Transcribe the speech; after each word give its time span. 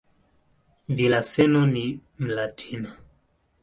Villaseñor 0.95 1.67
ni 1.67 1.87
"Mlatina". 2.17 2.97